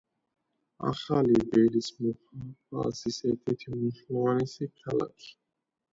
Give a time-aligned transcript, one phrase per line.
[0.91, 5.35] ახალი ველის მუჰაფაზის ერთ-ერთი უმნიშვნელოვანესი ქალაქი.